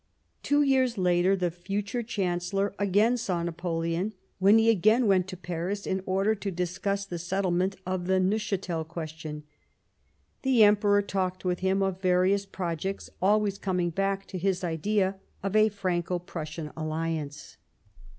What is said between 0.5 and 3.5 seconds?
years later the future Chancellor again saw